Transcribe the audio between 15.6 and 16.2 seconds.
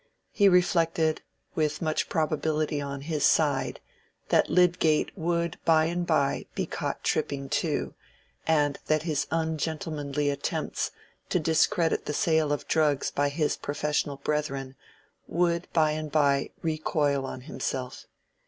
by and